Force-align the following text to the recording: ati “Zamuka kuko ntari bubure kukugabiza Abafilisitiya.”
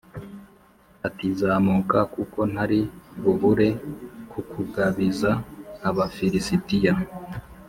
ati 1.07 1.25
“Zamuka 1.39 1.97
kuko 2.13 2.39
ntari 2.51 2.79
bubure 3.21 3.69
kukugabiza 4.31 5.29
Abafilisitiya.” 5.89 6.93